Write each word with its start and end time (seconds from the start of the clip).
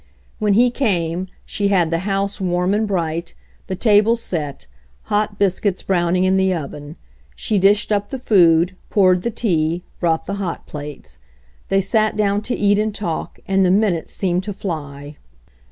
When 0.39 0.55
he 0.55 0.71
came, 0.71 1.27
she 1.45 1.67
had 1.67 1.91
the 1.91 1.99
house 2.09 2.41
warm 2.41 2.73
and 2.73 2.87
bright, 2.87 3.35
the 3.67 3.75
table 3.75 4.15
set, 4.15 4.65
hot 5.03 5.37
biscuits 5.37 5.83
browning 5.83 6.23
in 6.23 6.37
the 6.37 6.51
oven. 6.55 6.95
She 7.35 7.59
dished 7.59 7.91
up 7.91 8.09
the 8.09 8.17
food, 8.17 8.75
poured 8.89 9.21
the 9.21 9.29
tea, 9.29 9.83
brought 9.99 10.25
the 10.25 10.33
hot 10.41 10.65
plates. 10.65 11.19
They 11.69 11.81
sat 11.81 12.17
down 12.17 12.41
to 12.49 12.55
eat 12.55 12.79
and 12.79 12.95
talk, 12.95 13.37
and 13.47 13.63
the 13.63 13.69
minutes 13.69 14.11
seemed 14.11 14.41
to 14.45 14.53
fly. 14.53 15.17